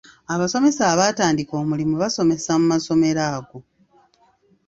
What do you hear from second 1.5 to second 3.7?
omulimu basomesa mu masomero ago.